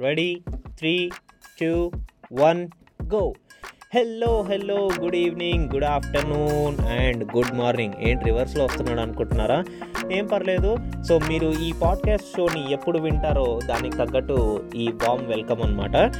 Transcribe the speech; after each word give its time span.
Ready 0.00 0.40
three 0.78 1.10
two 1.60 1.90
one 2.32 2.68
go 3.14 3.34
hello 3.94 4.42
hello 4.42 4.90
good 5.00 5.16
evening 5.16 5.72
good 5.72 5.84
afternoon 5.84 6.80
and 6.80 7.36
good 7.36 7.52
morning 7.54 7.94
ఏంటి 8.00 8.24
రివర్స్లో 8.24 8.64
వస్తున్నాడు 8.64 9.00
అనుకుంటున్నారా? 9.00 9.64
ఏం 10.12 10.26
పర్లేదు. 10.26 10.76
సో 11.08 11.18
మీరు 11.18 11.52
ఈ 11.62 11.72
పాడ్కాస్ట్ 11.82 12.36
షోని 12.36 12.72
ఎప్పుడు 12.72 12.98
వింటారో 12.98 13.60
దానికి 13.66 13.96
తగ్గట్టు 13.96 14.70
ఈ 14.76 14.88
బామ్ 14.88 15.26
వెల్కమ్ 15.26 15.62
అనమాట 15.62 16.12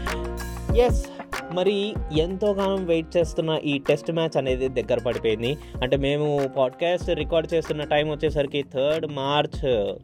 ఎస్ 0.76 1.06
మరి 1.52 1.94
ఎంతోగానం 2.18 2.84
వెయిట్ 2.84 3.16
చేస్తున్న 3.16 3.60
ఈ 3.64 3.78
టెస్ట్ 3.78 4.12
మ్యాచ్ 4.12 4.36
అనేది 4.36 4.68
దగ్గర 4.68 4.98
పడిపోయింది. 4.98 5.56
అంటే 5.82 5.96
మేము 5.96 6.50
పాడ్కాస్ట్ 6.56 7.10
రికార్డ్ 7.10 7.54
చేస్తున్న 7.54 7.84
టైం 7.84 8.10
వచ్చేసరికి 8.10 8.62
థర్డ్ 8.62 9.06
మార్చ్ 9.06 9.94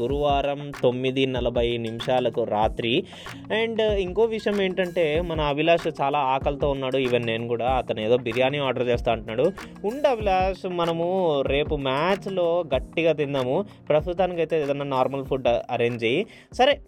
గురువారం 0.00 0.72
తొమ్మిది 0.82 1.26
నలభై 1.26 1.76
నిమిషాలకు 1.76 2.44
రాత్రి. 2.44 3.04
అండ్ 3.52 3.82
ఇంకో 3.82 4.22
విషయం 4.22 4.62
ఏంటంటే 4.62 5.20
మన 5.20 5.40
అభిలాష్ 5.40 5.88
చాలా 6.00 6.18
ఆకలితో 6.18 6.70
ఉన్నాడు. 6.70 6.98
ఈవెన్ 6.98 7.26
నేను 7.26 7.48
కూడా 7.48 7.70
అతను 7.70 8.00
ఏదో 8.00 8.16
బిర్యానీ 8.16 8.58
ఆర్డర్ 8.58 8.88
చేస్తా 8.88 9.12
అంటున్నాడు. 9.12 9.52
ఉండు 9.84 10.08
అభిలాష్ 10.08 10.68
మనము 10.68 11.42
రేపు 11.46 11.76
మ్యాచ్లో 11.76 12.64
గట్టిగా 12.76 13.12
తిందాము. 13.12 13.64
ప్రస్తుతానికైతే 13.88 14.62
ఏదైనా 14.62 14.84
నార్మల్ 14.84 15.24
ఫుడ్ 15.24 15.48
అరేంజ్ 15.48 16.04
చేయి. 16.04 16.26
సరే 16.52 16.80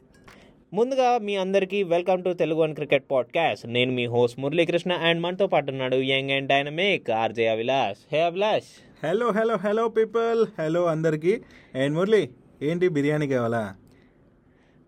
ముందుగా 0.74 1.18
మీ 1.18 1.37
అందరికీ 1.37 1.82
welcome 1.82 2.24
to 2.24 2.32
Telugu 2.32 2.62
and 2.62 2.74
cricket 2.74 3.04
podcast. 3.10 3.66
నేను 3.66 3.92
మీ 3.92 4.06
హోస్ట్ 4.06 4.40
మురళీకృష్ణ 4.40 4.92
అండ్ 4.92 5.23
మనతో 5.23 5.46
పాటు 5.46 5.70
ఉన్నాడు 5.70 5.96
young 5.96 6.30
and 6.30 6.48
dynamic 6.48 7.10
RJ 7.10 7.46
Abhilash. 7.46 8.15
Hey 8.15 8.23
Abhilash. 8.23 9.06
Hello 9.06 9.30
hello 9.30 9.56
hello 9.56 9.88
people. 9.88 10.60
Hello 10.60 10.84
అందరికీ. 10.87 11.40
అండ్ 11.74 11.95
మురళి 11.95 12.28
ఏంటి 12.62 12.88
బిర్యానీ 12.88 13.28
కావాలా? 13.28 13.74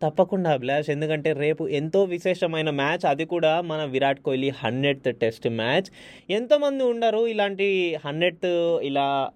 తప్పకుండా 0.02 0.52
అభిలాష్ 0.52 0.90
ఎందుకంటే 0.90 1.32
రేపు 1.32 1.68
ఎంతో 1.68 2.04
విశేషమైన 2.04 2.70
మ్యాచ్. 2.70 3.06
అది 3.06 3.24
కూడా 3.24 3.60
మన 3.60 3.84
Virat 3.84 4.20
Kohli 4.20 4.48
hundred 4.48 5.16
test 5.16 5.48
match. 5.48 5.82
ఎంతోమంది 6.30 6.84
ఉండరు 6.84 7.26
ఇలాంటి 7.26 7.98
హండ్రెడ్ 8.04 8.46
ఇలా 8.82 9.30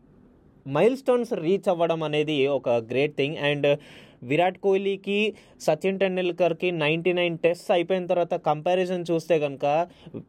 మైల్ 0.68 0.96
స్టోన్స్ 0.96 1.32
రీచ్ 1.32 1.68
అవ్వడం 1.68 2.02
అనేది 2.02 2.46
ఒక 2.46 2.68
గ్రేట్ 2.68 3.16
థింగ్ 3.16 3.36
అండ్ 3.36 3.78
విరాట్ 4.22 4.58
కోహ్లీకి 4.58 5.18
సచిన్ 5.60 5.98
టెండూల్కర్కి 5.98 6.70
నైంటీ 6.70 7.12
నైన్ 7.12 7.38
టెస్ట్ 7.38 7.70
అయిపోయిన 7.70 8.06
తర్వాత 8.06 8.34
కంపారిజన్ 8.48 9.04
చూస్తే 9.10 9.38
కనుక 9.38 9.66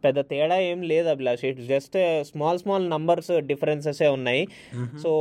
పెద్ద 0.05 0.19
తేడా 0.19 0.59
ఏం 0.59 0.81
లేదు 0.91 1.07
Abhilash. 1.07 1.45
It's 1.45 1.67
just 1.67 1.97
small 2.31 2.59
small 2.59 2.89
numbers 2.89 3.31
డిఫరెన్సెసే 3.51 4.07
ఉన్నాయి. 4.07 4.43
సో 5.03 5.11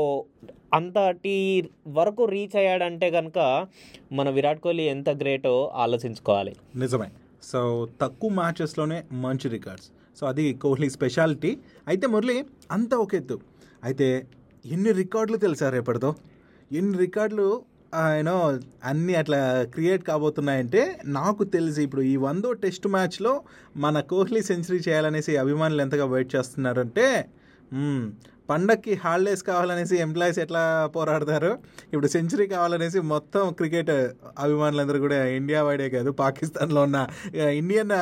అంతటి 0.75 1.37
వరకు 1.89 2.25
రీచ్ 2.25 2.57
అయ్యాడంటే 2.57 3.11
కనుక 3.11 3.39
మన 4.13 4.29
విరాట్ 4.31 4.61
కోహ్లీ 4.61 4.85
ఎంత 4.95 5.11
గ్రేటో 5.23 5.55
ఆలోచించుకోవాలి. 5.75 6.55
నిజమే. 6.77 7.09
సో 7.43 7.89
తక్కువ 8.01 8.31
మ్యాచెస్లోనే 8.31 8.99
మంచి 9.13 9.47
రికార్డ్స్ 9.49 9.89
సో 10.19 10.27
అది 10.27 10.45
కోహ్లీ 10.63 10.89
స్పెషాలిటీ 10.91 11.51
అయితే 11.89 12.07
మురళి 12.07 12.37
అంతా 12.71 12.97
ఒక 12.97 13.15
ఎత్తు. 13.15 13.37
అయితే 13.85 14.09
ఎన్ని 14.65 14.93
రికార్డులు 14.93 15.39
తెలుసా 15.45 15.69
రేపటితో? 15.71 16.11
ఎన్ని 16.73 16.97
రికార్డులు 16.99 17.47
యూనో 17.93 18.59
అన్నీ 18.85 19.15
అట్లా 19.15 19.39
క్రియేట్ 19.75 20.03
కాబోతున్నాయంటే 20.05 20.83
నాకు 21.07 21.43
తెలిసి 21.45 21.83
ఇప్పుడు 21.83 22.03
ఈ 22.03 22.17
వందో 22.17 22.53
టెస్ట్ 22.53 22.87
మ్యాచ్లో 22.87 23.33
మన 23.77 24.01
కోహ్లీ 24.01 24.43
సెంచరీ 24.43 24.79
చేయాలనేసి 24.89 25.37
అభిమానులు 25.37 25.83
ఎంతగా 25.83 26.05
వెయిట్ 26.05 26.37
చేస్తున్నారంటే 26.37 27.07
పండక్కి 28.49 28.95
హాలిడేస్ 28.95 29.43
కావాలనేసి 29.43 29.97
ఎంప్లాయీస్ 29.97 30.39
ఎట్లా 30.39 30.91
పోరాడతారు? 30.97 31.59
ఇప్పుడు 31.93 32.07
సెంచరీ 32.07 32.47
కావాలనేసి 32.47 33.01
మొత్తం 33.01 33.53
క్రికెట్ 33.53 33.91
అభిమానులందరూ 34.39 34.99
కూడా 35.01 35.25
ఇండియా 35.25 35.63
వైడే 35.63 35.91
కాదు 35.91 36.11
పాకిస్తాన్లో 36.11 36.83
ఉన్న 36.83 37.07
ఇండియన్ 37.61 37.93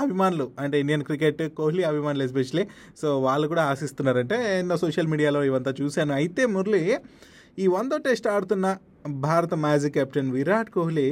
అభిమానులు 0.00 0.50
అంటే 0.58 0.80
ఇండియన్ 0.80 1.04
క్రికెట్ 1.04 1.42
కోహ్లీ 1.56 1.82
అభిమానులు 1.82 2.24
ఎస్పెషలీ 2.24 2.64
సో 3.00 3.20
వాళ్ళు 3.20 3.48
కూడా 3.48 3.62
ఆశిస్తున్నారంటే 3.62 4.58
ఎన్నో 4.58 4.76
సోషల్ 4.76 5.06
మీడియాలో 5.06 5.44
ఇవంతా 5.44 5.74
చూశాను. 5.82 6.12
అయితే 6.12 6.46
మురళి 6.46 6.82
ఈ 7.58 7.66
వందో 7.66 7.96
టెస్ట్ 7.96 8.26
ఆడుతున్న 8.26 8.66
భారత 9.04 9.54
మాజీ 9.64 9.88
కెప్టెన్ 9.90 10.30
విరాట్ 10.36 10.70
కోహ్లీ 10.70 11.08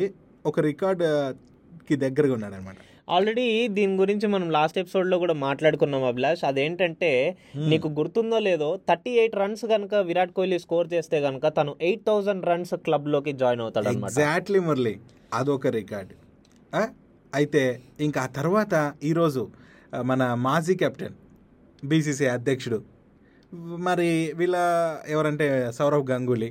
ఒక 0.46 0.60
రికార్డ్కి 0.60 1.96
దగ్గరగా 2.04 2.34
ఉన్నాడనమాట 2.36 2.76
ఆల్రెడీ 3.08 3.44
దీని 3.76 3.94
గురించి 4.00 4.26
మనం 4.32 4.48
లాస్ట్ 4.56 4.78
ఎపిసోడ్లో 4.80 5.16
కూడా 5.18 5.34
మాట్లాడుకున్నాం 5.44 6.02
అభిలాష్. 6.08 6.42
అదేంటంటే 6.44 7.10
నీకు 7.70 7.88
గుర్తుందో 7.98 8.38
లేదో 8.38 8.68
థర్టీ 8.88 9.12
ఎయిట్ 9.20 9.36
రన్స్ 9.42 9.64
కనుక 9.72 9.94
విరాట్ 10.08 10.34
కోహ్లీ 10.38 10.58
స్కోర్ 10.64 10.88
చేస్తే 10.94 11.18
కనుక 11.26 11.46
తను 11.58 11.72
ఎయిట్ 11.88 12.04
థౌసండ్ 12.08 12.44
రన్స్ 12.50 12.74
క్లబ్లోకి 12.86 13.32
జాయిన్ 13.42 13.62
అవుతాడు 13.66 13.88
ఎగ్జాక్ట్లీ 13.94 14.60
మురళి 14.68 14.94
అదొక 15.34 15.66
రికార్డ్? 15.78 16.12
అయితే 17.32 17.62
ఇంకా 18.00 18.20
ఆ 18.26 18.28
తర్వాత 18.38 18.74
ఈరోజు 19.02 19.42
మన 19.92 20.22
మాజీ 20.34 20.74
కెప్టెన్ 20.74 21.16
బీసీసీ 21.82 22.26
అధ్యక్షుడు 22.36 22.78
మరి 23.88 24.08
వీళ్ళ 24.36 24.56
ఎవరంటే 25.08 25.46
సౌరవ్ 25.78 26.06
గంగూలీ. 26.10 26.50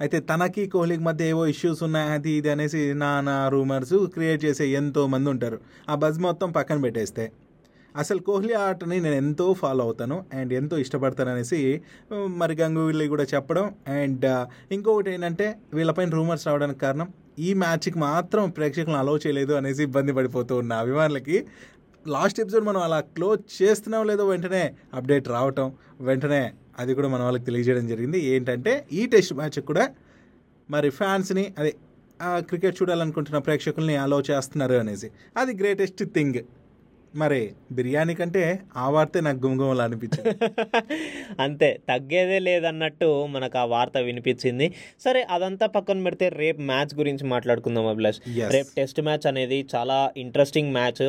అయితే 0.00 0.18
తనకి 0.30 0.62
కోహ్లీకి 0.66 1.02
మధ్య 1.02 1.24
ఏవో 1.26 1.42
ఇష్యూస్ 1.46 1.80
ఉన్నాయి 1.82 2.08
అది 2.14 2.32
ఇది 2.38 2.50
అనేసి 2.50 2.80
నానా 2.94 3.36
రూమర్స్ 3.48 3.96
క్రియేట్ 4.14 4.40
చేసే 4.44 4.64
ఎంతో 4.80 5.02
మంది 5.06 5.28
ఉంటారు. 5.30 5.58
ఆ 5.88 5.96
బజ్ 6.02 6.18
మొత్తం 6.18 6.48
పక్కన 6.50 6.78
పెట్టేస్తే. 6.82 7.24
అసలు 7.94 8.20
కోహ్లీ 8.20 8.54
ఆటని 8.62 8.96
నేను 9.00 9.16
ఎంతో 9.16 9.46
ఫాలో 9.60 9.82
అవుతాను 9.84 10.16
అండ్ 10.32 10.50
ఎంతో 10.52 10.76
ఇష్టపడతాను 10.78 11.30
అనేసి 11.30 11.60
మరి 12.36 12.54
గంగూలీ 12.60 13.06
కూడా 13.12 13.24
చెప్పడం 13.34 13.66
అండ్ 13.98 14.26
uh, 14.26 14.42
ఇంకొకటి 14.70 15.10
ఏంటంటే 15.14 15.46
వీళ్ళపైన 15.74 16.10
రూమర్స్ 16.10 16.44
రావడానికి 16.48 16.80
కారణం 16.80 17.08
ఈ 17.38 17.48
మ్యాచ్కి 17.54 17.98
మాత్రం 17.98 18.44
ప్రేక్షకులను 18.50 18.98
అలౌ 18.98 19.16
చేయలేదు 19.24 19.52
అనేసి 19.52 19.82
ఇబ్బంది 19.82 20.12
పడిపోతూ 20.12 20.52
ఉన్న 20.56 20.72
అభిమానులకి 20.82 21.38
లాస్ట్ 22.04 22.38
ఎపిసోడ్ 22.40 22.64
మనం 22.64 22.80
అలా 22.82 22.98
క్లోజ్ 23.16 23.42
చేస్తున్నాం 23.56 24.04
లేదో 24.06 24.24
వెంటనే 24.26 24.62
అప్డేట్ 24.94 25.28
రావటం 25.28 25.68
వెంటనే 26.00 26.42
అది 26.78 26.94
కూడా 26.94 27.08
మన 27.08 27.22
వాళ్ళకి 27.22 27.44
తెలియజేయడం 27.44 27.86
జరిగింది. 27.86 28.20
ఏంటంటే 28.24 28.86
ఈ 28.92 29.06
టెస్ట్ 29.06 29.34
మ్యాచ్ 29.34 29.60
కూడా 29.60 29.94
మరి 30.70 30.90
ఫ్యాన్స్ని 30.90 31.54
అదే 31.58 31.76
ఆ 32.22 32.40
క్రికెట్ 32.40 32.82
చూడాలనుకుంటున్న 32.82 33.38
ప్రేక్షకుల్ని 33.38 33.96
అలో 33.96 34.22
చేస్తున్నారు 34.30 34.74
అనేసి. 34.74 35.10
అది 35.36 35.56
గ్రేటెస్ట్ 35.56 36.04
థింగ్ 36.04 36.34
మరి 37.16 37.40
బిర్యానీ 37.72 38.14
కంటే 38.14 38.42
ఆ 38.76 38.90
వార్తే 38.90 39.20
నాకు 39.20 39.38
గుమగుమలు 39.46 39.82
అనిపించింది. 39.82 40.30
అంతే 41.40 41.80
తగ్గేదే 41.88 42.38
లేదన్నట్టు 42.38 43.26
మనకు 43.26 43.58
ఆ 43.58 43.64
వార్త 43.64 43.98
వినిపించింది. 43.98 44.74
సరే 45.00 45.26
అదంతా 45.30 45.66
పక్కన 45.66 46.02
పెడితే 46.02 46.28
రేపు 46.28 46.60
మ్యాచ్ 46.60 46.94
గురించి 46.94 47.24
మాట్లాడుకుందాం 47.24 47.86
అభిలాష్. 47.86 48.20
రేపు 48.50 48.68
టెస్ట్ 48.76 49.00
మ్యాచ్ 49.00 49.26
అనేది 49.26 49.66
చాలా 49.74 50.12
ఇంట్రెస్టింగ్ 50.16 50.72
మ్యాచ్. 50.72 51.04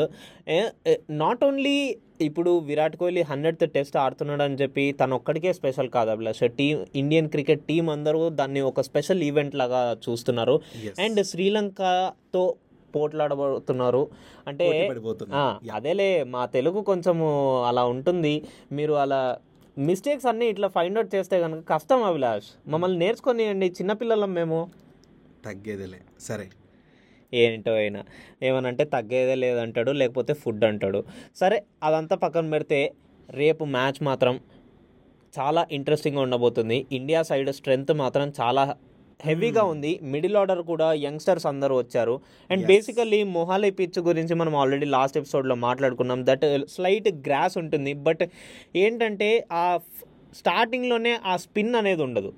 నాట్ 1.09 1.43
ఓన్లీ 1.43 1.77
ఇప్పుడు 2.21 2.59
విరాట్ 2.59 2.95
కోహ్లీ 2.97 3.21
హండ్రెడ్ 3.21 3.71
టెస్ట్ 3.71 3.97
ఆడుతున్నాడు 3.97 4.43
అని 4.43 4.55
చెప్పి 4.55 4.91
తను 4.91 5.15
ఒక్కడికే 5.15 5.53
స్పెషల్ 5.53 5.89
కాదు 5.89 6.09
Abhilash. 6.09 6.49
Team 6.57 6.85
Indian 6.95 7.29
cricket 7.29 7.61
team 7.61 7.89
అందరూ 7.89 8.29
దాన్ని 8.29 8.61
ఒక 8.61 8.81
స్పెషల్ 8.81 9.21
ఈవెంట్ 9.23 9.55
లాగా 9.55 9.97
చూస్తున్నారు. 10.05 10.55
అండ్ 10.99 11.25
శ్రీలంకతో 11.25 12.43
పోట్లాడబోతున్నారు. 12.95 14.09
అంటే 14.47 14.89
అదేలే 15.73 16.23
మా 16.23 16.45
తెలుగు 16.45 16.81
కొంచెము 16.81 17.27
అలా 17.63 17.85
ఉంటుంది. 17.85 18.41
మీరు 18.71 18.93
అలా 18.93 19.37
మిస్టేక్స్ 19.77 20.25
అన్నీ 20.25 20.45
ఇట్లా 20.45 20.67
ఫైండ్ 20.67 20.97
అవుట్ 20.97 21.15
చేస్తే 21.15 21.41
కనుక 21.41 21.67
కష్టం 21.69 22.03
అభిలాష్. 22.03 22.69
మమ్మల్ని 22.69 22.99
నేర్చుకొనియండి 22.99 23.65
చిన్నపిల్లలం 23.65 24.33
మేము. 24.33 24.69
తగ్గేదేలే. 25.45 25.99
సరే. 26.19 26.47
ఏంటో 27.33 27.71
అయినా. 27.73 28.03
ఏమనంటే 28.43 28.83
తగ్గేదే 28.83 29.35
లేదంటాడు 29.35 29.91
లేకపోతే 29.91 30.33
ఫుడ్ 30.33 30.63
అంటాడు. 30.63 31.03
సరే 31.35 31.63
అదంతా 31.83 32.15
పక్కన 32.15 32.49
పెడితే 32.49 32.93
రేపు 33.29 33.65
మ్యాచ్ 33.65 34.03
మాత్రం 34.03 34.39
చాలా 35.39 35.67
ఇంట్రెస్టింగ్గా 35.71 36.21
ఉండబోతుంది. 36.21 36.87
ఇండియా 36.91 37.23
సైడ్ 37.23 37.51
స్ట్రెంగ్త్ 37.51 37.93
మాత్రం 37.93 38.33
చాలా 38.41 38.63
హెవీగా 39.25 39.63
ఉంది. 39.63 39.99
మిడిల్ 40.03 40.35
ఆర్డర్ 40.37 40.61
కూడా 40.61 40.93
యంగ్స్టర్స్ 40.93 41.45
అందరూ 41.45 41.77
వచ్చారు. 41.77 42.19
అండ్. 42.51 42.65
బేసికల్లీ 42.67 43.23
మొహాలీ 43.23 43.69
పిచ్ 43.69 43.99
గురించి 43.99 44.35
మనం 44.35 44.55
ఆల్రెడీ 44.55 44.85
లాస్ట్ 44.85 45.17
ఎపిసోడ్లో 45.17 45.55
మాట్లాడుకున్నాం. 45.55 46.25
దట్ 46.25 46.69
స్లైట్ 46.69 47.07
గ్రాస్ 47.07 47.57
ఉంటుంది. 47.57 47.93
బట్ 47.93 48.19
ఏంటంటే 48.75 49.47
ఆ 49.51 49.79
స్టార్టింగ్లోనే 50.35 51.17
ఆ 51.25 51.37
స్పిన్ 51.37 51.75
అనేది 51.75 52.03
ఉండదు. 52.03 52.33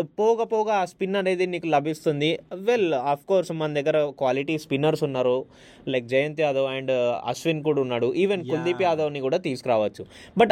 పోగా 0.00 0.44
పోగా 0.44 0.74
ఆ 0.74 0.84
స్పిన్ 0.84 1.16
అనేది 1.16 1.46
నీకు 1.46 1.66
లభిస్తుంది. 1.66 2.38
వెల్ 2.54 2.94
ఆఫ్ 2.94 3.24
కోర్స్ 3.28 3.52
మన 3.52 3.74
దగ్గర 3.74 4.12
క్వాలిటీ 4.18 4.58
స్పిన్నర్స్ 4.58 5.02
ఉన్నారు. 5.02 5.44
లైక్ 5.88 6.06
జయంత్ 6.06 6.40
యాదవ్ 6.40 6.66
అండ్ 6.66 6.90
అశ్విన్ 7.26 7.62
కూడా 7.62 7.80
ఉన్నాడు. 7.80 8.14
ఈవెన్. 8.14 8.48
కుల్దీప్ 8.50 8.82
యాదవ్ని 8.82 9.20
కూడా 9.20 9.36
తీసుకురావచ్చు. 9.36 10.06
బట్ 10.38 10.50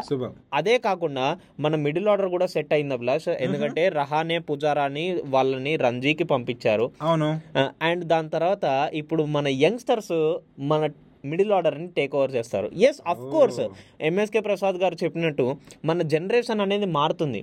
అదే 0.54 0.78
కాకుండా 0.78 1.38
మన 1.60 1.76
మిడిల్ 1.76 2.08
ఆర్డర్ 2.08 2.28
కూడా 2.28 2.46
సెట్ 2.46 2.72
అయింది 2.72 2.94
అభిలాష్. 2.94 3.28
ఎందుకంటే 3.28 3.88
రహానే 3.88 4.38
పుజారాని 4.38 5.22
వాళ్ళని 5.24 5.76
రంజీకి 5.76 6.24
పంపించారు. 6.24 6.90
అవును. 7.02 7.40
అండ్ 7.82 8.04
దాని 8.04 8.30
తర్వాత 8.30 8.90
ఇప్పుడు 8.92 9.22
మన 9.22 9.48
యంగ్స్టర్స్ 9.48 10.36
మన 10.58 10.88
మిడిల్ 11.30 11.52
ఆర్డర్ని 11.56 11.88
టేక్ 11.98 12.14
ఓవర్ 12.18 12.32
చేస్తారు. 12.36 12.68
Yes 12.88 13.00
of 13.12 13.24
course 13.34 13.62
MSK 14.08 14.40
Prasad 14.48 14.78
garu 14.82 14.96
చెప్పినట్టు 15.04 15.46
మన 15.90 16.02
జనరేషన్ 16.14 16.62
అనేది 16.66 16.88
మారుతుంది. 16.98 17.40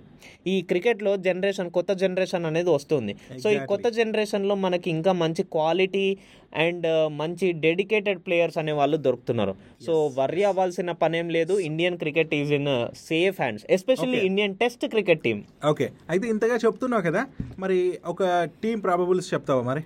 ఈ 0.54 0.56
క్రికెట్లో 0.72 1.14
జనరేషన్ 1.28 1.72
కొత్త 1.78 1.92
జనరేషన్ 2.04 2.48
అనేది 2.52 2.70
వస్తుంది. 2.78 3.16
సో 3.44 3.50
ఈ 3.58 3.60
కొత్త 3.74 3.88
జనరేషన్లో 4.00 4.58
మనకి 4.66 4.90
ఇంకా 4.98 5.14
మంచి 5.24 5.46
క్వాలిటీ 5.58 6.06
అండ్ 6.64 6.88
మంచి 7.20 7.48
డెడికేటెడ్ 7.66 8.20
ప్లేయర్స్ 8.26 8.58
అనే 8.62 8.74
వాళ్ళు 8.80 8.98
దొరుకుతున్నారు. 9.06 9.54
సో 9.86 9.94
వర్రీ 10.18 10.44
అవ్వాల్సిన 10.50 10.92
పనేం 11.04 11.28
లేదు. 11.38 11.54
Indian 11.70 11.98
cricket 12.04 12.34
is 12.40 12.54
in 12.60 12.72
safe 13.10 13.38
hands 13.44 13.66
especially 13.78 14.20
Indian 14.30 14.56
test 14.62 14.86
cricket 14.94 15.22
team 15.28 15.42
okay 15.72 15.88
అయితే 16.14 16.26
ఇంతగా 16.34 16.58
చెప్తున్నావు 16.66 17.06
కదా 17.10 17.24
మరి 17.64 17.80
ఒక 18.14 18.24
టీం 18.64 18.78
ప్రాబబుల్స్ 18.86 19.30
చెప్తావా 19.34 19.64
మరి? 19.72 19.84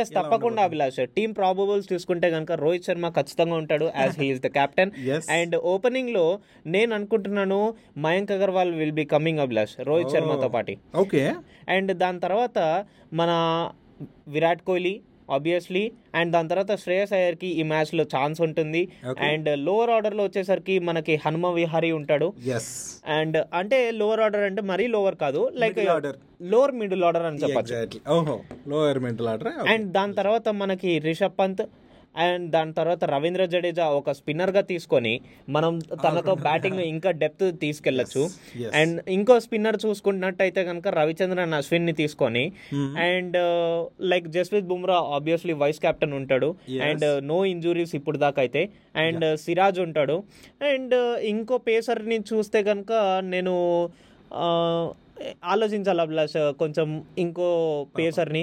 ఎస్ 0.00 0.10
తప్పకుండా 0.16 0.60
అభిలాష్. 0.68 0.98
టీమ్ 1.16 1.32
ప్రాబబుల్స్ 1.38 1.86
చూసుకుంటే 1.92 2.28
కనుక 2.34 2.52
రోహిత్ 2.64 2.86
శర్మ 2.88 3.08
ఖచ్చితంగా 3.18 3.56
ఉంటాడు 3.62 3.86
as 4.00 4.16
he's 4.22 4.42
the 4.46 4.50
captain. 4.58 4.92
And 5.36 5.56
ఓపెనింగ్లో 5.74 6.24
నేను 6.74 6.92
అనుకుంటున్నాను 6.98 7.60
Mayank 8.06 8.32
Agarwal 8.36 8.72
will 8.80 8.96
be 9.00 9.06
coming 9.14 9.42
Abhilash 9.46 9.76
Rohit 9.90 10.12
శర్మతో 10.16 10.50
పాటు. 10.56 10.76
ఓకే 11.04 11.22
అండ్ 11.76 11.92
దాని 12.04 12.20
తర్వాత 12.26 12.58
మన 13.20 13.30
విరాట్ 14.34 14.62
కోహ్లీ 14.68 14.94
ఆబ్వియస్లీ 15.30 15.92
అండ్ 16.14 16.32
దాని 16.32 16.48
తర్వాత 16.48 16.74
శ్రేయస్ 16.74 17.12
అయ్యర్కి 17.12 17.46
ఈ 17.46 17.62
మ్యాచ్లో 17.62 18.04
ఛాన్స్ 18.04 18.40
ఉంటుంది. 18.40 18.88
అండ్ 19.20 19.58
లోవర్ 19.58 19.90
ఆర్డర్లో 19.90 20.24
వచ్చేసరికి 20.24 20.78
మనకి 20.78 21.20
హనుమ 21.26 21.46
విహారీ 21.46 21.92
ఉంటాడు. 21.92 22.32
అండ్ 23.06 23.46
అంటే 23.54 23.90
లోవర్ 23.90 24.20
ఆర్డర్ 24.20 24.42
అంటే 24.42 24.62
మరీ 24.62 24.86
లోవర్ 24.86 25.16
కాదు. 25.16 25.50
లైక్. 25.54 25.78
లోవర్ 26.42 26.72
మిడిల్ 26.72 27.04
ఆర్డర్ 27.04 27.22
అని 27.22 27.38
చెప్పచ్చు. 27.38 27.76
ఆర్డర్ 29.28 29.48
అండ్ 29.68 29.92
దాని 29.92 30.14
తర్వాత 30.14 30.48
మనకి 30.48 30.98
రిషబ్ 30.98 31.32
పంత్. 31.38 31.62
అండ్ 32.14 32.46
దాని 32.54 32.72
తర్వాత 32.78 33.04
రవీంద్ర 33.12 33.44
జడేజా 33.52 33.84
ఒక 33.98 34.12
స్పిన్నర్గా 34.18 34.62
తీసుకొని 34.70 35.14
మనం 35.56 35.72
తనతో 36.04 36.34
బ్యాటింగ్ 36.46 36.80
ఇంకా 36.92 37.10
డెప్త్ 37.22 37.44
తీసుకెళ్ళొచ్చు. 37.64 38.22
అండ్ 38.80 38.96
ఇంకో 39.16 39.36
స్పిన్నర్ 39.46 39.78
చూసుకున్నట్టయితే 39.84 40.64
కనుక 40.70 40.88
రవిచంద్రన్ 41.00 41.54
అశ్విన్ని 41.60 41.94
తీసుకొని 42.02 42.44
and 43.08 43.38
like 44.12 44.28
Jasprit 44.36 44.70
Bumrah 44.72 44.98
obviously 45.18 45.56
vice 45.62 45.80
captain 45.86 46.16
ఉంటాడు. 46.20 46.50
అండ్ 46.88 47.06
నో 47.32 47.38
ఇంజురీస్ 47.52 47.94
ఇప్పుడు 48.00 48.18
దాకా 48.24 48.40
అయితే 48.46 48.64
అండ్ 49.04 49.26
సిరాజ్ 49.44 49.80
ఉంటాడు. 49.86 50.18
అండ్ 50.72 50.96
ఇంకో 51.34 51.58
పేసర్ని 51.68 52.18
చూస్తే 52.32 52.60
కనుక 52.70 52.92
నేను 53.34 53.54
ఆలోచించాలి 55.52 56.00
అభిలాష్ 56.04 56.36
కొంచెం 56.60 56.88
ఇంకో 57.24 57.48
పేసర్ని. 57.98 58.42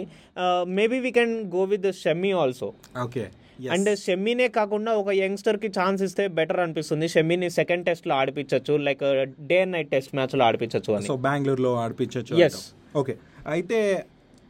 Maybe 0.77 0.97
we 1.05 1.11
can 1.17 1.33
go 1.55 1.63
with 1.71 1.87
Shami 2.03 2.31
also 2.41 2.67
okay 3.05 3.23
and 3.73 3.89
షెమ్మీనే 3.99 4.47
కాకుండా 4.55 4.91
ఒక 4.99 5.09
యంగ్స్టర్కి 5.19 5.69
ఛాన్స్ 5.77 6.01
ఇస్తే 6.03 6.25
బెటర్ 6.37 6.59
అనిపిస్తుంది. 6.59 7.07
షెమ్మీని 7.07 7.49
సెకండ్ 7.57 7.85
టెస్ట్లో 7.85 8.15
ఆడిపించవచ్చు 8.15 8.75
like 8.87 9.03
day 9.49 9.59
and 9.61 9.73
night 9.73 9.91
test 9.91 10.13
మ్యాచ్లో 10.15 10.45
ఆడిపించవచ్చు 10.45 10.93
అని. 10.97 11.07
సో 11.07 11.15
బెంగళూరులో 11.25 11.73
ఆడిపించవచ్చు 11.83 12.35
Yes. 12.43 12.57
ఓకే. 12.95 13.15
అయితే 13.47 13.79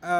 ఆ, 0.03 0.15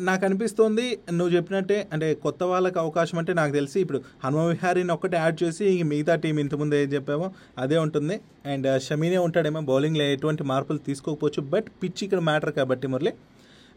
నాకు 0.00 0.24
అనిపిస్తోంది 0.24 0.84
నువ్వు 1.12 1.32
చెప్పినట్టే 1.34 1.88
అంటే 1.92 2.14
కొత్త 2.14 2.42
వాళ్ళకి 2.44 2.78
అవకాశం 2.78 3.16
అంటే 3.18 3.32
నాకు 3.34 3.52
తెలిసి 3.52 3.78
ఇప్పుడు 3.80 4.00
హనుమ 4.24 4.42
విహారీని 4.46 4.92
ఒక్కటే 4.92 5.16
యాడ్ 5.16 5.42
చేసి 5.42 5.64
ఇంక 5.72 5.86
మిగతా 5.86 6.14
టీం 6.16 6.38
ఇంతకుముందు 6.40 6.74
ఏం 6.74 6.88
చెప్పామో 6.88 7.28
అదే 7.58 7.76
ఉంటుంది. 7.78 8.16
అండ్ 8.46 8.80
షమీనే 8.80 9.18
ఉంటాడేమో 9.18 9.60
బౌలింగ్లో 9.70 10.04
ఎటువంటి 10.14 10.42
మార్పులు 10.44 10.78
తీసుకోకపోవచ్చు 10.88 11.42
బట్ 11.54 11.68
పిచ్ 11.82 12.04
ఇక్కడ 12.04 12.20
మ్యాటర్ 12.28 12.52
కాబట్టి 12.52 12.86
మురళి. 12.86 13.12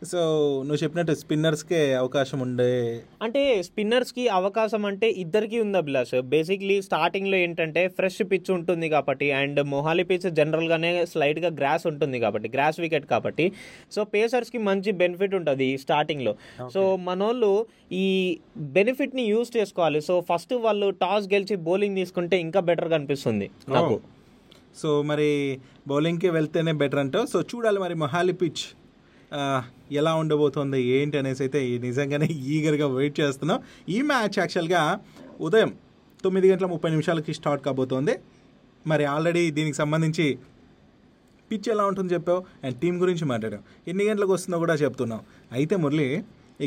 సో 0.09 0.21
నువ్వు 0.67 0.79
చెప్పినట్టు 0.81 1.13
స్పిన్నర్స్కే 1.19 1.79
అవకాశం 1.99 2.39
ఉండే 2.45 2.69
అంటే 3.25 3.41
స్పిన్నర్స్కి 3.67 4.23
అవకాశం 4.37 4.83
అంటే 4.89 5.07
ఇద్దరికి 5.23 5.57
ఉంది 5.63 5.77
అభిలాష్? 5.81 6.13
బేసిక్లీ 6.31 6.77
స్టార్టింగ్లో 6.87 7.37
ఏంటంటే 7.45 7.81
ఫ్రెష్ 7.97 8.17
పిచ్ 8.31 8.49
ఉంటుంది 8.55 8.87
కాబట్టి 8.95 9.27
అండ్ 9.41 9.59
మొహాలి 9.73 10.05
పిచ్ 10.11 10.25
జనరల్ 10.39 10.69
గానే 10.73 10.91
స్లైట్గా 11.13 11.51
గ్రాస్ 11.59 11.85
ఉంటుంది 11.91 12.19
కాబట్టి 12.25 12.49
గ్రాస్ 12.55 12.79
వికెట్ 12.85 13.07
కాబట్టి. 13.13 13.45
సో 13.95 14.03
పేసర్స్కి 14.15 14.61
మంచి 14.69 14.93
బెనిఫిట్ 15.03 15.37
ఉంటుంది 15.39 15.69
స్టార్టింగ్లో 15.85 16.35
సో 16.75 16.83
మనోళ్ళు 17.09 17.51
ఈ 18.03 18.07
బెనిఫిట్ని 18.79 19.25
యూజ్ 19.33 19.51
చేసుకోవాలి. 19.59 20.01
సో 20.09 20.15
ఫస్ట్ 20.31 20.55
వాళ్ళు 20.67 20.89
టాస్ 21.05 21.29
గెలిచి 21.35 21.57
బౌలింగ్ 21.69 21.99
తీసుకుంటే 22.03 22.37
ఇంకా 22.47 22.59
బెటర్ 22.71 22.93
అనిపిస్తుంది 23.01 23.49
నాకు. 23.77 23.95
సో 24.81 24.89
మరి 25.13 25.31
బౌలింగ్కి 25.89 26.29
వెళ్తేనే 26.35 26.73
బెటర్ 26.83 26.99
అంటావు? 27.05 27.25
సో 27.31 27.39
చూడాలి 27.53 27.79
మరి 27.87 27.95
మొహాలి 28.03 28.33
పిచ్ 28.43 28.67
ఎలా 29.99 30.11
ఉండబోతోంది 30.21 30.79
ఏంటి 30.97 31.15
అనేసి 31.21 31.41
అయితే 31.45 31.59
నిజంగానే 31.87 32.27
ఈగర్గా 32.55 32.87
వెయిట్ 32.97 33.15
చేస్తున్నాం. 33.21 33.59
ఈ 33.95 33.97
మ్యాచ్ 34.11 34.37
యాక్చువల్గా 34.41 34.81
ఉదయం 35.47 35.71
తొమ్మిది 36.23 36.47
గంటల 36.51 36.67
ముప్పై 36.73 36.89
నిమిషాలకి 36.95 37.33
స్టార్ట్ 37.39 37.61
కాబోతోంది. 37.67 38.15
మరి 38.85 39.03
ఆల్రెడీ 39.13 39.43
దీనికి 39.57 39.77
సంబంధించి 39.81 40.25
పిచ్ 41.49 41.67
ఎలా 41.73 41.83
ఉంటుంది 41.91 42.11
చెప్పావు 42.15 42.41
అండ్ 42.65 42.77
టీం 42.81 42.93
గురించి 43.03 43.25
మాట్లాడావు 43.31 43.63
ఎన్ని 43.91 44.03
గంటలకు 44.09 44.33
వస్తుందో 44.37 44.57
కూడా 44.63 44.75
చెప్తున్నావు 44.83 45.23
అయితే 45.57 45.75
మురళి 45.83 46.07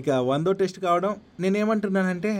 ఇక 0.01 0.11
వందో 0.31 0.53
టెస్ట్ 0.61 0.79
కావడం 0.87 1.13
నేనేమంటున్నానంటే 1.43 2.33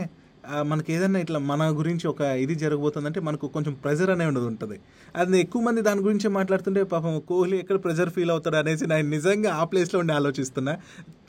మనకి 0.63 0.93
ఏదన్నా 0.93 1.19
ఇట్లా 1.19 1.39
మన 1.39 1.69
గురించి 1.69 2.07
ఒక 2.07 2.21
ఇది 2.21 2.55
జరగబోతుందంటే 2.55 3.19
మనకు 3.19 3.47
కొంచెం 3.47 3.73
ప్రెజర్ 3.73 4.09
అనేది 4.09 4.45
ఉంటుంది. 4.45 4.79
అది 5.15 5.39
ఎక్కువ 5.39 5.61
మంది 5.61 5.81
దాని 5.81 6.01
గురించి 6.01 6.27
మాట్లాడుతుంటే 6.27 6.83
పాపం 6.83 7.21
కోహ్లీ 7.27 7.59
ఎక్కడ 7.59 7.75
ప్రెజర్ 7.75 8.09
ఫీల్ 8.09 8.31
అవుతాడు 8.31 8.55
అనేసి 8.55 8.87
నేను 8.87 9.09
నిజంగా 9.09 9.53
ఆ 9.53 9.63
ప్లేస్లో 9.63 9.99
ఉండి 9.99 10.13
ఆలోచిస్తున్నా. 10.13 10.77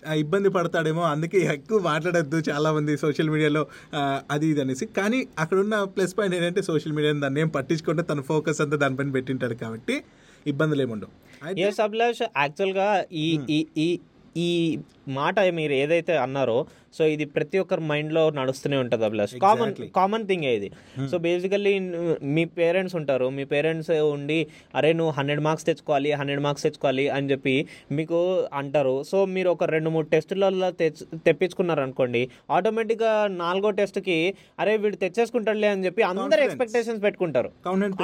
ఆ, 0.09 0.13
ఇబ్బంది 0.13 0.49
పడతాడేమో 0.49 1.03
అందుకే 1.03 1.39
ఎక్కువ 1.39 1.81
మాట్లాడద్దు 1.81 2.43
చాలా 2.51 2.73
మంది 2.73 2.97
సోషల్ 2.97 3.31
మీడియాలో 3.31 3.67
అది 4.31 4.47
ఇది 4.47 4.61
అనేసి. 4.61 4.87
కానీ 4.87 5.29
అక్కడ 5.39 5.59
ఉన్న 5.59 5.85
ప్లస్ 5.85 6.15
పాయింట్ 6.15 6.37
ఏంటంటే 6.37 6.63
సోషల్ 6.63 6.93
మీడియాని 6.93 7.21
దాన్ని 7.21 7.41
ఏం 7.41 7.49
పట్టించుకుంటే 7.49 8.03
తన 8.03 8.21
ఫోకస్ 8.21 8.61
అంతా 8.61 8.77
దానిపైన 8.77 9.11
పెట్టింటాడు 9.11 9.55
కాబట్టి 9.55 10.05
ఇబ్బందులు 10.47 10.83
ఏముండవు 10.83 11.13
ఎస్ 11.61 11.81
అభిలాష్ 11.81 12.23
యాక్చువల్గా 12.23 13.05
ఈ 13.13 13.27
ఈ 13.77 14.01
ఈ 14.37 14.79
మాట 15.09 15.41
మీరు 15.41 15.73
ఏదైతే 15.73 16.17
అన్నారో 16.17 16.67
సో 16.95 17.05
ఇది 17.05 17.25
ప్రతి 17.25 17.59
ఒక్కరి 17.59 17.81
మైండ్లో 17.81 18.31
నడుస్తూనే 18.31 18.77
ఉంటుంది 18.77 19.05
అభిలాష్ 19.05 19.35
కామన్. 19.47 19.75
కామన్ 19.97 20.25
థింగ్ 20.27 20.45
ఇది. 20.45 20.69
సో 21.11 21.19
బేసికల్లీ 21.27 21.73
మీ 22.37 22.45
పేరెంట్స్ 22.45 22.97
ఉంటారు. 22.97 23.29
మీ 23.39 23.45
పేరెంట్స్ 23.45 23.91
ఉండి 23.91 24.39
అరే 24.75 24.93
నువ్వు 24.93 25.13
హండ్రెడ్ 25.19 25.43
మార్క్స్ 25.47 25.67
తెచ్చుకోవాలి 25.67 26.13
హండ్రెడ్ 26.13 26.43
మార్క్స్ 26.47 26.65
తెచ్చుకోవాలి 26.67 27.09
అని 27.17 27.31
చెప్పి 27.31 27.55
మీకు 27.99 28.21
అంటారు. 28.61 28.95
సో 29.11 29.25
మీరు 29.37 29.51
ఒక 29.57 29.65
రెండు 29.75 29.91
మూడు 29.97 30.07
టెస్టులలో 30.15 30.71
తెప్పించుకున్నారు 31.29 31.81
అనుకోండి 31.87 32.23
ఆటోమేటిక్గా 32.51 33.13
నాలుగో 33.43 33.71
టెస్ట్కి 33.81 34.19
అరే 34.61 34.77
వీడు 34.77 34.97
తెచ్చేసుకుంటాడులే 34.97 35.69
అని 35.69 35.85
చెప్పి 35.87 36.03
అందరు. 36.03 36.41
ఎక్స్పెక్టేషన్స్ 36.49 37.03
పెట్టుకుంటారు. 37.03 37.51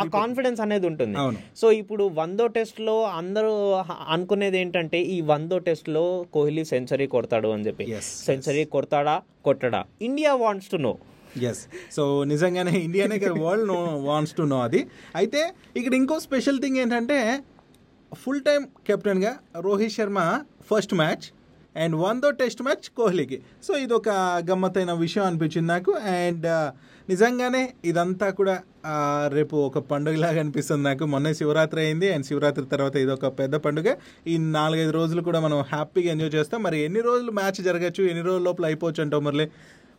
ఆ 0.01 0.05
కాన్ఫిడెన్స్ 0.19 0.61
అనేది 0.67 0.87
ఉంటుంది. 0.93 1.17
సో 1.63 1.73
ఇప్పుడు 1.73 2.05
వందో 2.21 2.47
టెస్ట్లో 2.59 2.97
అందరూ 3.21 3.53
అనుకునేది 4.15 4.59
ఏంటంటే 4.59 5.01
ఈ 5.17 5.21
వందో 5.33 5.59
టెస్ట్లో 5.69 6.05
కోహ్లీ 6.35 6.65
సెంచరీ 6.75 7.07
కొడతాడు 7.07 7.49
అని 7.57 7.67
చెప్పి. 7.67 7.85
సెంచరీ 8.03 8.65
కొడతాడా 8.75 9.17
కొట్టడా? 9.45 9.81
India 10.09 10.33
wants 10.45 10.71
to 10.73 10.79
know 10.87 10.93
yes 11.49 11.61
so 11.97 12.03
నిజంగానే 12.33 12.75
ఇండియానే 12.87 13.19
world 13.45 13.69
know 13.73 13.79
wants 14.09 14.35
to 14.39 14.45
know 14.53 14.59
అది. 14.67 14.81
అయితే 15.21 15.43
ఇక్కడ 15.77 15.95
ఇంకో 16.01 16.17
స్పెషల్ 16.27 16.59
థింగ్ 16.65 16.79
ఏంటంటే 16.83 17.19
ఫుల్ 18.23 18.43
టైం 18.49 18.63
కెప్టెన్గా 18.87 19.33
Rohit 19.61 19.95
Sharma 19.99 20.21
first 20.71 20.95
match 20.95 21.27
and 21.83 21.95
వన్తో 21.97 22.31
test 22.41 22.63
match 22.63 22.87
కోహ్లీకి. 22.97 23.39
సో 23.67 23.73
ఇది 23.85 23.95
ఒక 24.01 24.11
గమ్మత్తైన 24.51 24.93
విషయం 25.05 25.25
అనిపించింది 25.29 25.69
నాకు. 25.75 25.93
అండ్ 26.21 26.47
నిజంగానే 27.09 27.73
ఇదంతా 27.85 28.31
కూడా 28.31 28.59
రేపు 29.33 29.57
ఒక 29.57 29.79
పండుగలాగా 29.79 30.41
అనిపిస్తుంది 30.41 30.83
నాకు. 30.83 31.05
మొన్న 31.05 31.33
శివరాత్రి 31.33 31.81
అయింది. 31.81 32.13
అండ్ 32.13 32.27
శివరాత్రి 32.27 32.67
తర్వాత 32.67 32.97
ఇది 32.97 33.13
ఒక 33.13 33.27
పెద్ద 33.27 33.57
పండుగ. 33.57 33.95
ఈ 34.27 34.39
నాలుగైదు 34.39 34.91
రోజులు 34.91 35.23
కూడా 35.23 35.41
మనం 35.41 35.61
హ్యాపీగా 35.61 36.11
ఎంజాయ్ 36.11 36.35
చేస్తాం. 36.35 36.63
మరి 36.63 36.81
ఎన్ని 36.81 37.01
రోజులు 37.01 37.31
మ్యాచ్ 37.31 37.63
జరగచ్చు? 37.63 38.05
ఎన్ని 38.05 38.25
రోజుల 38.25 38.43
లోపల 38.43 38.65
అయిపోవచ్చు 38.65 39.03
అంటావు 39.03 39.23
మురళి? 39.23 39.49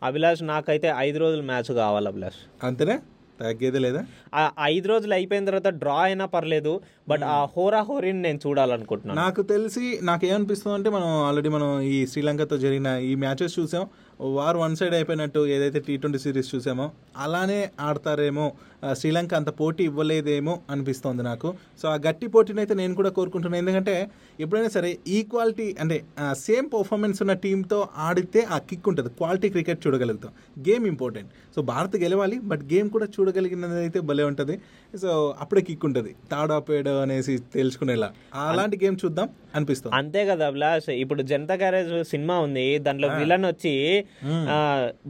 అభిలాష్ 0.04 0.44
నాకైతే 0.44 0.94
ఐదు 0.98 1.20
రోజులు 1.20 1.42
మ్యాచ్ 1.42 1.74
కావాలి 1.74 2.08
అభిలాష్. 2.08 2.66
అంతేనా? 2.66 3.00
తగ్గేది 3.42 3.80
లేదా? 3.80 4.06
ఆ 4.36 4.52
ఐదు 4.62 4.88
రోజులు 4.88 5.14
అయిపోయిన 5.14 5.46
తర్వాత 5.46 5.68
డ్రా 5.68 5.96
అయినా 5.96 6.26
పర్లేదు. 6.26 6.82
బట్ 7.10 7.24
ఆ 7.24 7.48
హోరా 7.58 7.82
హోరీని 7.82 8.22
నేను 8.22 8.40
చూడాలనుకుంటున్నాను. 8.48 9.20
నాకు 9.20 9.42
తెలిసి 9.42 10.00
నాకు 10.04 10.26
ఏమనిపిస్తుంది 10.26 10.76
అంటే 10.78 10.90
మనం 10.90 11.08
ఆల్రెడీ 11.08 11.50
మనం 11.50 11.82
ఈ 11.82 12.08
శ్రీలంకతో 12.08 12.58
జరిగిన 12.58 12.88
ఈ 12.88 13.16
మ్యాచెస్ 13.16 13.60
చూసాం. 13.60 13.88
వార్ 14.20 14.58
వన్ 14.58 14.76
సైడ్ 14.76 14.94
అయిపోయినట్టు 14.94 15.48
ఏదైతే 15.48 15.80
టీ 15.80 15.98
ట్వంటీ 15.98 16.20
సిరీస్ 16.20 16.56
చూసామో 16.56 16.92
అలానే 17.18 17.70
ఆడతారేమో. 17.80 18.52
శ్రీలంక 19.00 19.34
అంత 19.34 19.50
పోటీ 19.60 19.84
ఇవ్వలేదేమో 19.84 20.60
అనిపిస్తోంది 20.70 21.24
నాకు. 21.24 21.54
సో 21.82 21.90
ఆ 21.90 21.96
గట్టి 21.96 22.28
పోటీని 22.28 22.60
అయితే 22.60 22.74
నేను 22.74 22.96
కూడా 22.96 23.10
కోరుకుంటున్నాను 23.10 23.62
ఎందుకంటే 23.62 24.10
ఎప్పుడైనా 24.40 24.70
సరే 24.70 24.98
ఈక్వాలిటీ 25.08 25.76
అంటే 25.80 26.04
సేమ్ 26.34 26.68
పర్ఫార్మెన్స్ 26.74 27.22
ఉన్న 27.22 27.34
టీంతో 27.34 27.88
ఆడితే 27.98 28.42
ఆ 28.52 28.58
కిక్ 28.58 28.90
ఉంటుంది. 28.90 29.10
క్వాలిటీ 29.10 29.50
క్రికెట్ 29.50 29.88
చూడగలుగుతాం. 29.88 30.32
Game 30.70 30.88
important. 30.88 31.30
సో 31.56 31.62
భారత్ 31.62 31.96
గెలవాలి 31.98 32.40
బట్ 32.40 32.64
గేమ్ 32.74 32.90
కూడా 32.90 33.06
చూడగలిగినది 33.06 33.80
అయితే 33.80 34.00
భలే 34.00 34.24
ఉంటుంది. 34.24 34.60
సో 35.04 35.36
అప్పుడే 35.40 35.62
కిక్ 35.62 35.86
ఉంటుంది. 35.86 36.16
తాడా 36.32 36.60
పేడో 36.60 37.02
అనేసి 37.02 37.38
తెలుసుకునేలా 37.38 38.12
అలాంటి 38.36 38.80
గేమ్ 38.86 38.98
చూద్దాం 39.06 39.30
అనిపిస్తుంది. 39.56 39.96
అంతే 39.96 40.26
కదా 40.26 40.48
అభిలాష్. 40.48 40.90
ఇప్పుడు 40.90 41.22
జనతా 41.22 41.54
గ్యారేజ్ 41.54 42.04
సినిమా 42.04 42.40
ఉంది. 42.40 42.78
దాంట్లో 42.78 43.08
విలన్ 43.08 43.46
వచ్చి 43.46 44.03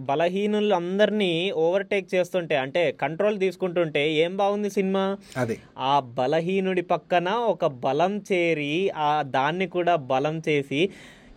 బలహీనులు 0.09 0.75
అందరినీ 0.75 1.31
ఓవర్టేక్ 1.63 2.07
చేస్తుంటే 2.15 2.55
అంటే 2.57 2.91
కంట్రోల్ 3.01 3.39
తీసుకుంటుంటే 3.39 4.03
ఏం 4.13 4.37
బాగుంది 4.37 4.69
సినిమా? 4.69 5.03
అదే. 5.37 5.57
ఆ 5.77 5.99
బలహీనుడి 6.19 6.81
పక్కన 6.81 7.29
ఒక 7.53 7.65
బలం 7.85 8.15
చేరి 8.31 8.75
ఆ 8.89 9.21
దాన్ని 9.21 9.67
కూడా 9.67 9.95
బలం 10.13 10.41
చేసి 10.49 10.81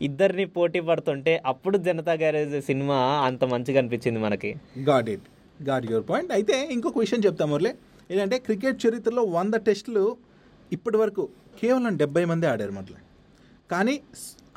ఇద్దరిని 0.03 0.45
పోటీ 0.57 0.81
పడుతుంటే 0.81 1.43
అప్పుడు 1.47 1.77
జనతా 1.79 2.13
గ్యారేజ్ 2.13 2.57
సినిమా 2.61 2.99
అంత 3.27 3.45
మంచిగా 3.45 3.79
అనిపించింది 3.79 4.21
మనకి. 4.21 4.51
Got 4.89 5.09
it. 5.09 5.27
Got 5.61 5.87
your 5.91 6.07
point. 6.11 6.33
అయితే 6.33 6.69
ఇంకొక 6.73 6.99
విషయం 6.99 7.21
చెప్తా 7.21 7.47
మురళి. 7.47 7.73
ఏంటంటే 8.11 8.39
క్రికెట్ 8.39 8.87
చరిత్రలో 8.87 9.23
వంద 9.37 9.55
టెస్టులు 9.69 10.05
ఇప్పటి 10.73 10.97
వరకు 10.97 11.23
కేవలం 11.61 11.97
డెబ్బై 11.97 12.25
మంది 12.25 12.47
ఆడారు 12.47 12.73
మొదలు 12.73 12.99
కానీ 13.73 13.95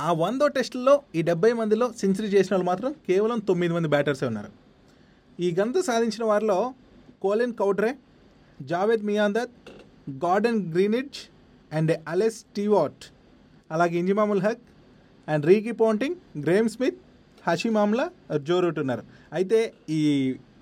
ఆ 0.08 0.10
వందో 0.24 0.48
టెస్టుల్లో 0.58 0.94
ఈ 1.18 1.22
డెబ్బై 1.30 1.52
మందిలో 1.60 1.86
సెంచరీ 2.02 2.28
చేసిన 2.36 2.52
వాళ్ళు 2.54 2.68
మాత్రం 2.72 2.92
కేవలం 3.08 3.40
తొమ్మిది 3.50 3.74
మంది 3.76 3.90
బ్యాటర్సే 3.96 4.26
ఉన్నారు. 4.32 4.52
ఈ 5.46 5.48
గంత 5.60 5.78
సాధించిన 5.90 6.24
వారిలో 6.32 6.58
Colin 7.24 7.56
Cowdrey 7.62 7.92
Javed 8.72 9.06
Miandad 9.10 9.50
Gordon 10.26 10.62
Greenidge 10.74 11.20
and 11.78 11.92
Alec 12.08 12.40
టీవాట్ 12.56 13.06
అలాగే 13.72 13.96
Inzamamul 14.04 14.42
Haq 14.42 14.64
and 15.28 15.46
Ricky 15.50 15.74
Ponting 15.82 16.16
Graeme 16.46 16.70
Smith 16.76 17.00
Hashim 17.48 17.70
Amla 17.70 18.06
Joe 18.48 18.56
Root 18.60 18.80
ఉన్నారు. 18.80 19.04
అయితే 19.34 19.60
ఈ 19.98 20.00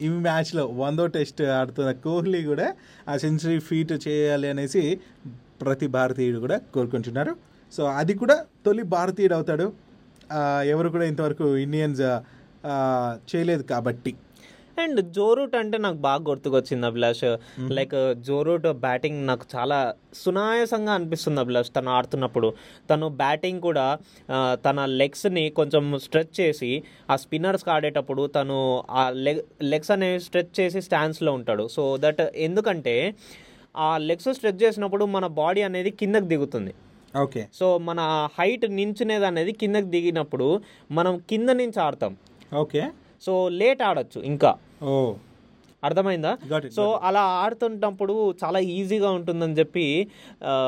ఈ 0.05 0.07
మ్యాచ్లో 0.25 0.63
వందో 0.81 1.05
టెస్ట్ 1.15 1.41
ఆడుతున్న 1.59 1.91
కోహ్లీ 2.05 2.41
కూడా 2.49 2.67
ఆ 3.11 3.13
సెంచరీ 3.23 3.59
ఫీట్ 3.67 3.93
చేయాలి 4.07 4.47
అనేసి 4.53 4.81
ప్రతి 5.61 5.87
భారతీయుడు 5.95 6.39
కూడా 6.45 6.57
కోరుకుంటున్నారు. 6.73 7.33
సో 7.75 7.83
అది 7.99 8.13
కూడా 8.21 8.37
తొలి 8.65 8.83
భారతీయుడు 8.95 9.35
అవుతాడు. 9.39 9.67
ఎవరు 10.73 10.89
కూడా 10.95 11.05
ఇంతవరకు 11.11 11.45
ఇండియన్స్ 11.65 12.01
చేయలేదు 13.31 13.63
కాబట్టి. 13.73 14.11
అండ్ 14.83 14.99
జోరూట్ 15.15 15.55
అంటే 15.59 15.77
నాకు 15.83 15.97
బాగా 16.05 16.21
గుర్తుకొచ్చింది 16.29 16.85
అభిలాష్. 16.89 17.23
లైక్ 17.77 17.95
జోరూట్ 18.27 18.67
బ్యాటింగ్ 18.83 19.19
నాకు 19.29 19.45
చాలా 19.53 19.77
సునాయాసంగా 20.21 20.91
అనిపిస్తుంది 20.97 21.39
అభిలాష్. 21.43 21.71
తను 21.77 21.89
ఆడుతున్నప్పుడు 21.97 22.49
తను 22.89 23.07
బ్యాటింగ్ 23.21 23.61
కూడా 23.67 23.85
తన 24.65 24.85
లెగ్స్ని 25.01 25.45
కొంచెం 25.59 25.85
స్ట్రెచ్ 26.05 26.33
చేసి 26.41 26.71
ఆ 27.11 27.15
స్పిన్నర్స్కి 27.23 27.71
ఆడేటప్పుడు 27.75 28.25
తను 28.37 28.57
ఆ 29.01 29.05
లెగ్ 29.27 29.41
లెగ్స్ 29.71 29.91
అనేవి 29.95 30.19
స్ట్రెచ్ 30.27 30.53
చేసి 30.59 30.81
స్టాండ్స్లో 30.87 31.33
ఉంటాడు. 31.39 31.65
సో 31.77 31.83
దట్ 32.05 32.21
ఎందుకంటే 32.47 32.95
ఆ 33.87 33.91
లెగ్స్ 34.09 34.29
స్ట్రెచ్ 34.39 34.61
చేసినప్పుడు 34.65 35.05
మన 35.15 35.27
బాడీ 35.41 35.63
అనేది 35.69 35.93
కిందకి 36.01 36.29
దిగుతుంది. 36.33 36.73
ఓకే. 37.15 37.47
సో 37.53 37.77
మన 37.77 38.27
హైట్ 38.39 38.71
నించునేది 38.71 39.25
అనేది 39.25 39.51
కిందకి 39.51 39.85
దిగినప్పుడు 39.85 40.61
మనం 40.91 41.17
కింద 41.29 41.49
నుంచి 41.49 41.79
ఆడతాం. 41.81 42.17
ఓకే. 42.57 42.83
సో 43.21 43.49
లేట్ 43.49 43.81
ఆడొచ్చు 43.81 44.21
ఇంకా. 44.21 44.55
ఓ. 44.83 45.13
అర్థమైందా? 45.83 46.37
సో 46.75 46.91
అలా 47.03 47.21
ఆడుతుంటప్పుడు 47.21 48.35
చాలా 48.43 48.59
ఈజీగా 48.59 49.09
ఉంటుందని 49.09 49.53
చెప్పి 49.53 50.07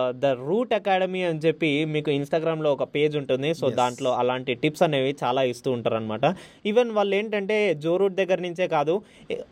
ద 0.10 0.26
రూట్ 0.26 0.74
అకాడమీ 0.74 1.24
అని 1.24 1.40
చెప్పి 1.40 1.86
మీకు 1.86 2.12
ఇన్స్టాగ్రామ్లో 2.12 2.74
ఒక 2.74 2.84
పేజ్ 2.84 3.18
ఉంటుంది. 3.18 3.54
సో 3.54 3.70
దాంట్లో 3.70 4.14
అలాంటి 4.14 4.54
టిప్స్ 4.54 4.84
అనేవి 4.84 5.16
చాలా 5.24 5.44
ఇస్తూ 5.44 5.72
ఉంటారు 5.72 5.96
అనమాట 5.96 6.36
ఈవెన్ 6.66 6.92
వాళ్ళు 6.92 7.16
ఏంటంటే 7.16 7.74
జో 7.74 7.98
రూట్ 7.98 8.14
దగ్గర 8.14 8.40
నుంచే 8.40 8.68
కాదు 8.68 9.02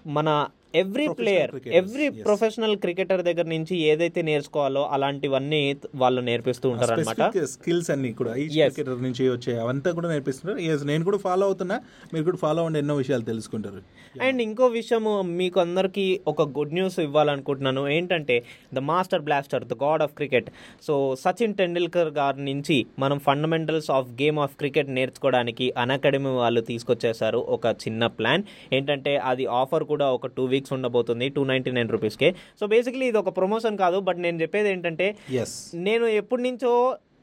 మన 0.07 0.47
every 0.73 1.07
player 1.09 1.51
every 1.71 2.09
professional 2.23 2.77
cricketer 2.77 3.23
దగ్గర 3.23 3.45
నుంచి 3.45 3.75
ఏదైతే 3.77 4.21
నేర్చుకోవాలో 4.21 4.83
అలాంటివన్నీ 4.87 5.59
వాళ్ళు 5.95 6.21
నేర్పిస్తూ 6.21 6.69
ఉంటారు 6.69 6.93
అనమాట 6.93 7.37
స్కిల్స్ 7.45 7.91
అన్ని 7.91 8.13
కూడా 8.13 8.35
ఈ. 8.35 8.47
క్రికెటర్ 8.47 9.01
నుంచి 9.01 9.29
వచ్చే 9.29 9.53
అవంతా 9.57 9.91
కూడా 9.91 10.09
నేర్పిస్తున్నారు 10.09 10.59
నేను 10.83 11.03
కూడా 11.03 11.17
ఫాలో 11.17 11.45
అవుతున్నా. 11.45 11.77
మీరు 12.13 12.23
కూడా 12.23 12.37
ఫాలో 12.37 12.59
అవ్వండి 12.59 12.79
ఎన్నో 12.79 12.95
విషయాలు 12.95 13.23
తెలుసుకుంటారు. 13.23 13.79
అండ్ 14.23 14.41
ఇంకో 14.41 14.67
విషయము 14.67 15.21
మీకు 15.21 15.59
అందరికీ 15.59 16.19
ఒక 16.27 16.41
గుడ్ 16.57 16.73
న్యూస్ 16.73 16.99
ఇవ్వాలనుకుంటున్నాను. 16.99 17.87
ఏంటంటే 17.87 18.37
the 18.73 18.79
master 18.89 19.21
blaster 19.21 19.65
the 19.65 19.73
god 19.83 20.01
of 20.01 20.13
cricket 20.13 20.49
so 20.81 21.15
Sachin 21.15 21.53
Tendulkar 21.53 22.09
garu 22.11 22.41
నుంచి 22.41 22.85
మనం 22.99 23.19
fundamentals 23.19 23.91
of 23.91 24.09
game 24.21 24.39
of 24.39 24.55
cricket 24.55 24.89
నేర్చుకోవడానికి 24.89 25.73
అన్ 25.77 25.91
అకాడమీ 25.91 26.29
వాళ్ళు 26.37 26.61
తీసుకొచ్చేసారు 26.61 27.37
ఒక 27.49 27.67
చిన్న 27.83 28.07
ప్లాన్ 28.17 28.43
ఏంటంటే 28.73 29.17
అది 29.25 29.45
ఆఫర్ 29.45 29.83
కూడా 29.83 30.07
ఒక 30.11 30.27
టూ 30.27 30.43
వీక్స్ 30.43 30.56
ఉండబోతుంది 30.75 31.27
టూ 31.29 31.43
నైంటీ 31.43 31.71
నైన్ 31.71 31.89
రూపీస్కే 31.95 32.29
సో 32.59 32.67
బేసిక్లీ 32.75 33.07
ఇది 33.11 33.17
ఒక 33.23 33.33
ప్రమోషన్ 33.37 33.77
కాదు 33.83 33.99
బట్ 34.07 34.21
నేను 34.25 34.41
చెప్పేది 34.41 34.69
ఏంటంటే 34.69 35.07
ఎస్ 35.41 35.75
నేను 35.75 36.07
ఎప్పటి 36.21 36.43
నుంచో 36.47 36.73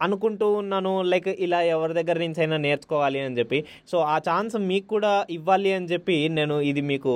అనుకుంటూ 0.04 0.46
ఉన్నాను 0.52 0.92
లైక్ 1.02 1.28
ఇలా 1.46 1.58
ఎవరి 1.74 1.94
దగ్గర 1.98 2.16
నుంచి 2.18 2.40
అయినా 2.40 2.56
నేర్చుకోవాలి 2.56 3.18
అని 3.26 3.38
చెప్పి. 3.38 3.58
సో 3.90 3.96
ఆ 3.98 4.16
ఛాన్స్ 4.28 4.56
మీకు 4.70 4.86
కూడా 4.86 5.12
ఇవ్వాలి 5.30 5.70
అని 5.72 5.86
చెప్పి 5.92 6.16
నేను 6.38 6.54
ఇది 6.70 6.82
మీకు 6.90 7.12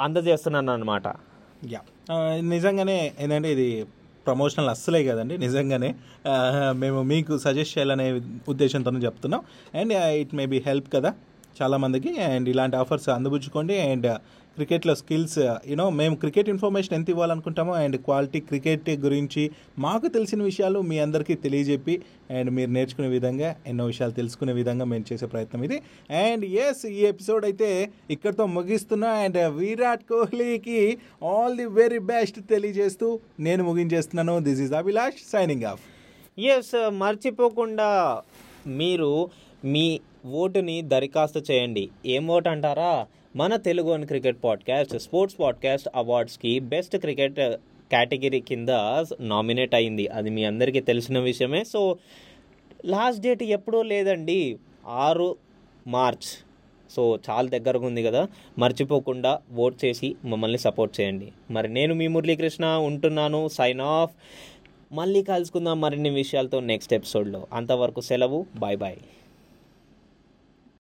అందజేస్తున్నాను 0.00 0.72
అనమాట 0.72 1.06
యా 1.74 1.82
నిజంగానే 2.54 2.98
ఏంటంటే 3.20 3.50
ఇది 3.56 3.68
ప్రమోషనల్ 4.26 4.68
అస్సలే 4.72 5.00
కదండి. 5.08 5.34
నిజంగానే 5.38 5.90
మేము 6.82 7.00
మీకు 7.12 7.32
సజెస్ట్ 7.44 7.74
చేయాలనే 7.78 8.06
ఉద్దేశంతో 8.52 8.90
చెప్తున్నాం. 9.06 9.42
And 9.80 9.94
it 10.22 10.34
may 10.40 10.46
be 10.54 10.58
help 10.66 10.88
కదా 10.96 11.12
చాలామందికి 11.60 12.10
అండ్ 12.30 12.48
ఇలాంటి 12.52 12.76
ఆఫర్స్ 12.82 13.08
అందిపుచ్చుకోండి 13.16 13.76
అండ్ 13.80 14.08
క్రికెట్లో 14.56 14.94
స్కిల్స్ 15.00 15.38
యూనో 15.70 15.86
మేము 16.00 16.14
క్రికెట్ 16.22 16.48
ఇన్ఫర్మేషన్ 16.52 16.94
ఎంత 16.98 17.08
ఇవ్వాలనుకుంటామో 17.14 17.72
అండ్ 17.82 17.96
క్వాలిటీ 18.06 18.40
క్రికెట్ 18.50 18.88
గురించి 19.06 19.42
మాకు 19.78 20.06
తెలిసిన 20.16 20.40
విషయాలు 20.50 20.78
మీ 20.90 20.98
అందరికీ 21.04 21.34
తెలియజెప్పి 21.44 21.94
అండ్ 22.36 22.50
మీరు 22.58 22.70
నేర్చుకునే 22.76 23.08
విధంగా 23.16 23.50
ఎన్నో 23.72 23.86
విషయాలు 23.92 24.14
తెలుసుకునే 24.20 24.52
విధంగా 24.60 24.84
మేము 24.92 25.04
చేసే 25.10 25.26
ప్రయత్నం 25.34 25.62
ఇది. 25.68 25.78
అండ్ 26.24 26.44
ఎస్ 26.64 26.84
ఈ 26.98 27.00
ఎపిసోడ్ 27.12 27.44
అయితే 27.50 27.70
ఇక్కడితో 28.10 28.46
ముగిస్తున్నా 28.56 29.10
అండ్ 29.24 29.38
విరాట్ 29.60 30.04
కోహ్లీకి 30.12 30.80
ఆల్ 31.32 31.56
ది 31.60 31.66
వెరీ 31.80 32.00
బెస్ట్ 32.12 32.40
తెలియజేస్తూ 32.52 33.08
నేను 33.48 33.64
ముగించేస్తున్నాను. 33.70 34.36
This 34.48 34.62
is 34.66 34.74
Abhilash 34.82 35.20
signing 35.32 35.66
off 35.72 35.84
yes 36.54 36.74
మర్చిపోకుండా 37.02 37.90
మీరు 38.80 39.10
మీ 39.74 39.86
ఓటుని 40.40 40.74
దరఖాస్తు 40.92 41.40
చేయండి. 41.50 41.84
ఏం 42.14 42.24
ఓటు 42.36 42.48
అంటారా 42.48 42.90
మన 43.36 43.56
తెలుగు 43.56 43.90
అని 43.90 44.06
క్రికెట్ 44.06 44.36
పాడ్కాస్ట్ 44.44 44.98
స్పోర్ట్స్ 44.98 45.40
పాడ్కాస్ట్ 45.40 45.88
అవార్డ్స్కి 45.94 46.58
బెస్ట్ 46.58 46.96
క్రికెట్ 46.96 47.40
uh, 47.40 47.54
కేటగిరీ 47.90 48.40
కింద 48.40 48.68
నామినేట్ 49.20 49.74
అయింది. 49.74 50.06
అది 50.06 50.30
మీ 50.30 50.44
అందరికీ 50.44 50.80
తెలిసిన 50.80 51.18
విషయమే. 51.18 51.64
సో 51.64 51.98
లాస్ట్ 52.84 53.20
డేట్ 53.20 53.42
ఎప్పుడో 53.42 53.82
లేదండి. 53.82 54.58
ఆరు 54.86 55.36
మార్చ్. 55.86 56.46
సో 56.92 57.18
చాలా 57.30 57.48
దగ్గరగా 57.48 57.86
ఉంది 57.86 58.02
కదా. 58.02 58.28
మర్చిపోకుండా 58.58 59.40
ఓట్ 59.56 59.84
చేసి 59.84 60.16
మమ్మల్ని 60.24 60.58
సపోర్ట్ 60.58 61.00
చేయండి. 61.00 61.28
మరి 61.50 61.68
నేను 61.68 61.94
మీ 61.94 62.06
మురళీకృష్ణ 62.06 62.66
ఉంటున్నాను. 62.66 63.48
సైన్ 63.48 63.80
ఆఫ్ 63.80 64.14
మళ్ళీ 64.92 65.22
కలుసుకుందాం 65.22 65.80
మరిన్ని 65.80 66.10
విషయాలతో 66.10 66.60
నెక్స్ట్ 66.60 66.94
ఎపిసోడ్లో. 66.94 67.46
అంతవరకు 67.52 68.00
సెలవు. 68.00 68.46
Bye 68.56 68.76
bye 68.76 68.96